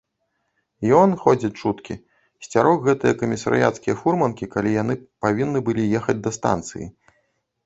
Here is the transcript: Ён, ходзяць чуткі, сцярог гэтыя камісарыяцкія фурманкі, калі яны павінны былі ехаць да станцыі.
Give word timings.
Ён, 1.01 1.09
ходзяць 1.25 1.51
чуткі, 1.61 1.93
сцярог 2.47 2.79
гэтыя 2.87 3.13
камісарыяцкія 3.21 3.95
фурманкі, 4.01 4.45
калі 4.57 4.69
яны 4.81 4.93
павінны 5.27 5.59
былі 5.69 5.83
ехаць 6.01 6.19
да 6.27 6.31
станцыі. 6.39 6.85